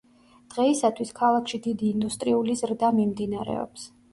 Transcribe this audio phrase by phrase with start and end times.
[0.53, 3.89] დღეისათვის ქალაქში დიდი ინდუსტრიული ზრდა მიმდინარეობს.